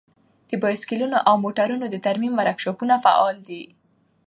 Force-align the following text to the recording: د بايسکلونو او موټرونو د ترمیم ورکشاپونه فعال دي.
د 0.49 0.51
بايسکلونو 0.63 1.17
او 1.27 1.33
موټرونو 1.45 1.85
د 1.89 1.95
ترمیم 2.05 2.33
ورکشاپونه 2.37 2.95
فعال 3.05 3.35
دي. 3.47 3.63